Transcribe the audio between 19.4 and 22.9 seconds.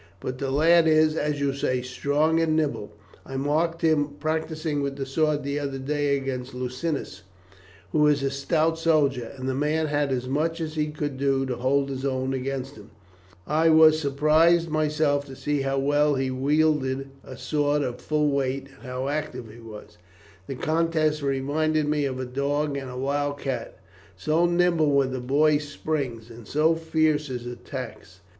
he was. The contest reminded me of a dog and